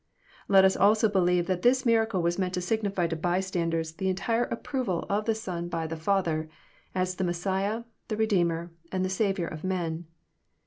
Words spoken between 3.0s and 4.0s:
to bystanders